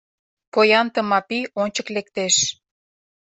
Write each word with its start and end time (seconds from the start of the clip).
Поян 0.53 0.87
Тымапи 0.93 1.39
ончык 1.61 1.87
лектеш. 1.95 2.35